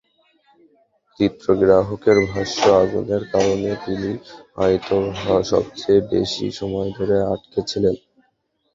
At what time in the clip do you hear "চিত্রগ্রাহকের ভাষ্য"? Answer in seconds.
1.19-2.61